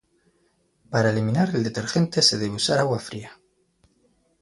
[0.89, 3.39] Para eliminar el detergente se debe usar agua fría.